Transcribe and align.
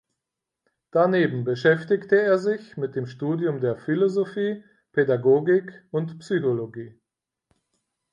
Daneben 0.89 1.43
beschäftigte 1.43 2.19
er 2.19 2.39
sich 2.39 2.75
mit 2.75 2.95
dem 2.95 3.05
Studium 3.05 3.59
der 3.61 3.77
Philosophie, 3.77 4.63
Pädagogik 4.93 5.83
und 5.91 6.17
Psychologie. 6.17 6.97